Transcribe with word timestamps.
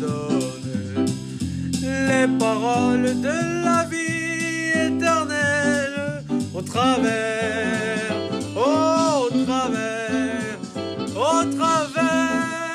donne 0.00 1.06
les 1.80 2.28
paroles 2.38 3.20
de 3.20 3.64
la 3.64 3.84
vie 3.84 4.70
éternelle 4.70 6.24
au 6.54 6.62
travers, 6.62 8.12
au 8.56 9.28
travers, 9.44 10.58
au 11.16 11.44
travers 11.56 12.74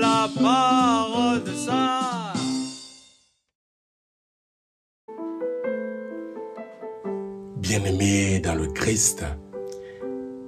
la 0.00 0.28
parole 0.42 1.42
de 1.44 1.52
ça. 1.52 2.32
Bien-aimé 7.56 8.40
dans 8.40 8.54
le 8.54 8.66
Christ, 8.68 9.24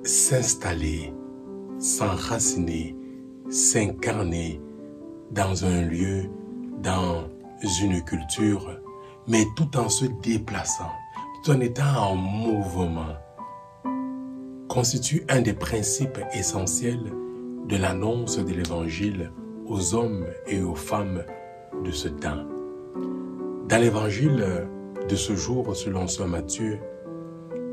s'installer, 0.05 1.13
s'enraciner, 1.79 2.95
s'incarner 3.51 4.61
dans 5.31 5.65
un 5.65 5.83
lieu, 5.83 6.25
dans 6.83 7.29
une 7.83 8.03
culture, 8.05 8.81
mais 9.27 9.45
tout 9.57 9.77
en 9.77 9.89
se 9.89 10.07
déplaçant, 10.23 10.91
tout 11.43 11.53
en 11.53 11.61
étant 11.61 12.11
en 12.11 12.17
mouvement, 12.17 13.17
constitue 14.69 15.25
un 15.29 15.41
des 15.41 15.55
principes 15.55 16.21
essentiels 16.33 17.13
de 17.67 17.77
l'annonce 17.77 18.39
de 18.39 18.53
l'Évangile 18.53 19.33
aux 19.67 19.95
hommes 19.95 20.27
et 20.47 20.63
aux 20.63 20.75
femmes 20.75 21.25
de 21.85 21.91
ce 21.91 22.09
temps. 22.09 22.45
Dans 23.69 23.81
l'Évangile 23.81 24.67
de 25.09 25.17
ce 25.17 25.35
jour, 25.35 25.75
selon 25.75 26.07
Saint 26.07 26.27
Matthieu, 26.27 26.79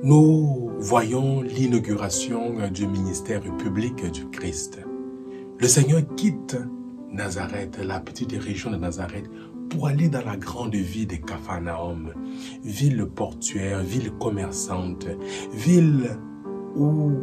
nous 0.03 0.71
voyons 0.79 1.41
l'inauguration 1.41 2.69
du 2.69 2.87
ministère 2.87 3.41
public 3.57 4.11
du 4.11 4.29
Christ. 4.29 4.79
Le 5.57 5.67
Seigneur 5.69 6.01
quitte 6.17 6.57
Nazareth, 7.11 7.79
la 7.81 8.01
petite 8.01 8.33
région 8.33 8.71
de 8.71 8.75
Nazareth, 8.75 9.29
pour 9.69 9.87
aller 9.87 10.09
dans 10.09 10.23
la 10.25 10.35
grande 10.35 10.75
ville 10.75 11.07
de 11.07 11.15
Capharnaüm, 11.15 12.13
ville 12.63 13.05
portuaire, 13.05 13.81
ville 13.81 14.11
commerçante, 14.19 15.07
ville 15.53 16.19
où 16.75 17.13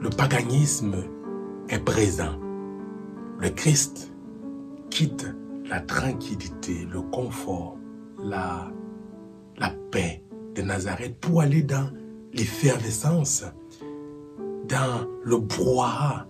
le 0.00 0.10
paganisme 0.10 0.94
est 1.68 1.84
présent. 1.84 2.38
Le 3.40 3.50
Christ 3.50 4.12
quitte 4.90 5.26
la 5.68 5.80
tranquillité, 5.80 6.86
le 6.88 7.02
confort, 7.02 7.78
la, 8.22 8.70
la 9.58 9.70
paix 9.90 10.22
de 10.54 10.62
Nazareth 10.62 11.18
pour 11.18 11.40
aller 11.40 11.64
dans 11.64 11.90
l'effervescence, 12.32 13.44
dans 14.68 15.08
le 15.24 15.38
brouhaha 15.38 16.28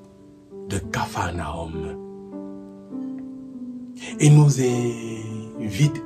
de 0.70 0.78
Capharnaüm. 0.78 1.96
Et 4.18 4.30
nous 4.30 4.60
invite 4.60 6.02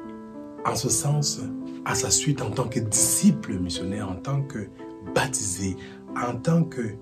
en 0.65 0.75
ce 0.75 0.89
sens 0.89 1.41
à 1.85 1.95
sa 1.95 2.11
suite 2.11 2.41
en 2.43 2.51
tant 2.51 2.69
que 2.69 2.81
disciple 2.81 3.59
missionnaire, 3.59 4.09
en 4.09 4.17
tant 4.17 4.43
que 4.43 4.69
baptisé, 5.15 5.77
en 6.17 6.37
tant 6.37 6.65
que 6.65 6.97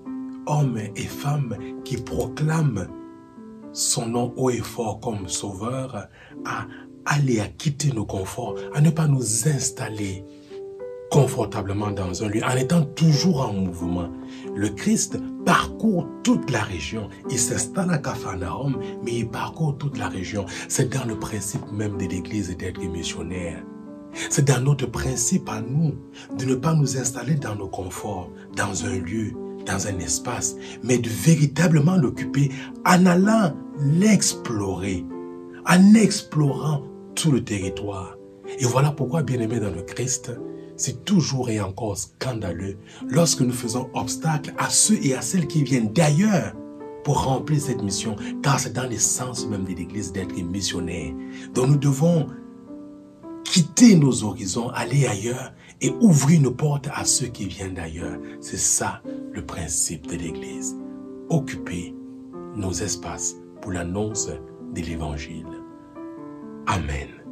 hommes 0.45 0.77
et 0.77 1.03
femmes 1.03 1.55
qui 1.85 1.97
proclament 1.97 2.87
son 3.71 4.07
nom 4.07 4.33
haut 4.35 4.49
et 4.49 4.57
fort 4.57 4.99
comme 4.99 5.27
sauveur, 5.27 6.07
à 6.45 6.67
aller 7.05 7.39
à 7.39 7.47
quitter 7.47 7.91
nos 7.91 8.05
conforts, 8.05 8.55
à 8.73 8.81
ne 8.81 8.89
pas 8.89 9.07
nous 9.07 9.47
installer 9.47 10.25
confortablement 11.13 11.91
dans 11.91 12.23
un 12.23 12.27
lieu, 12.27 12.43
en 12.43 12.55
étant 12.57 12.81
toujours 12.81 13.47
en 13.47 13.53
mouvement. 13.53 14.09
Le 14.55 14.69
Christ 14.69 15.19
parcourt 15.45 16.07
toute 16.23 16.49
la 16.49 16.63
région. 16.63 17.07
Il 17.29 17.37
s'installe 17.37 17.91
à 17.91 17.99
Capharnaüm, 17.99 18.79
mais 19.05 19.17
il 19.17 19.29
parcourt 19.29 19.77
toute 19.77 19.99
la 19.99 20.09
région. 20.09 20.47
C'est 20.67 20.91
dans 20.91 21.05
le 21.05 21.19
principe 21.19 21.71
même 21.71 21.99
de 21.99 22.05
l'Église 22.05 22.57
d'être 22.57 22.81
missionnaire. 22.81 23.63
C'est 24.31 24.45
dans 24.45 24.59
notre 24.59 24.87
principe 24.87 25.47
à 25.49 25.61
nous 25.61 25.93
de 26.35 26.45
ne 26.45 26.55
pas 26.55 26.73
nous 26.73 26.97
installer 26.97 27.35
dans 27.35 27.55
nos 27.55 27.67
conforts, 27.67 28.31
dans 28.55 28.85
un 28.85 28.97
lieu, 28.97 29.33
dans 29.67 29.85
un 29.85 29.99
espace, 29.99 30.55
mais 30.81 30.97
de 30.97 31.09
véritablement 31.09 31.95
l'occuper 31.95 32.49
en 32.87 33.05
allant 33.05 33.53
l'explorer, 33.79 35.05
en 35.67 35.93
explorant 35.93 36.81
tout 37.13 37.31
le 37.31 37.43
territoire. 37.43 38.17
Et 38.57 38.65
voilà 38.65 38.89
pourquoi, 38.89 39.21
bien 39.21 39.39
aimé 39.39 39.59
dans 39.59 39.71
le 39.71 39.83
Christ, 39.83 40.31
c'est 40.75 41.05
toujours 41.05 41.49
et 41.49 41.61
encore 41.61 41.97
scandaleux 41.97 42.77
lorsque 43.07 43.41
nous 43.41 43.53
faisons 43.53 43.89
obstacle 43.93 44.53
à 44.57 44.69
ceux 44.69 44.97
et 45.03 45.13
à 45.13 45.21
celles 45.21 45.47
qui 45.47 45.63
viennent 45.63 45.91
d'ailleurs 45.93 46.53
pour 47.03 47.23
remplir 47.23 47.61
cette 47.61 47.83
mission, 47.83 48.15
car 48.41 48.59
c'est 48.59 48.73
dans 48.73 48.89
l'essence 48.89 49.45
même 49.47 49.65
de 49.65 49.73
l'Église 49.73 50.11
d'être 50.13 50.35
missionnaire. 50.41 51.13
Donc 51.53 51.67
nous 51.67 51.77
devons 51.77 52.27
quitter 53.43 53.95
nos 53.95 54.23
horizons, 54.23 54.69
aller 54.69 55.05
ailleurs 55.05 55.53
et 55.81 55.91
ouvrir 55.99 56.39
une 56.39 56.55
porte 56.55 56.87
à 56.93 57.05
ceux 57.05 57.27
qui 57.27 57.45
viennent 57.45 57.75
d'ailleurs. 57.75 58.17
C'est 58.39 58.57
ça 58.57 59.01
le 59.31 59.45
principe 59.45 60.07
de 60.07 60.15
l'Église. 60.15 60.77
Occuper 61.29 61.93
nos 62.55 62.71
espaces 62.71 63.35
pour 63.61 63.71
l'annonce 63.71 64.29
de 64.73 64.81
l'Évangile. 64.81 65.45
Amen. 66.67 67.22